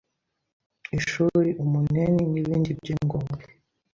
[0.97, 3.43] ishuri, umuneni n’ibindi bye ngombwe.